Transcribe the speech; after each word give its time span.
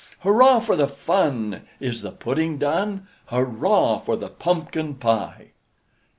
Hurrah 0.21 0.61
for 0.61 0.75
the 0.75 0.87
fun! 0.87 1.61
Is 1.79 2.01
the 2.01 2.09
pudding 2.11 2.57
done? 2.57 3.05
Hurrah 3.27 3.99
for 3.99 4.15
the 4.17 4.29
pumpkin 4.29 4.95
pie? 4.95 5.51